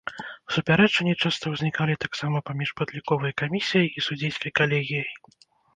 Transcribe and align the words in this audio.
Супярэчанні 0.53 1.13
часта 1.25 1.45
ўзнікалі 1.55 1.97
таксама 2.07 2.43
паміж 2.49 2.69
падліковай 2.83 3.37
камісіяй 3.45 3.87
і 3.97 4.09
судзейскай 4.09 4.51
калегіяй. 4.63 5.07